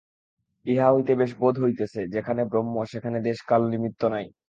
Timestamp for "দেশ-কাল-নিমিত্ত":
3.21-4.01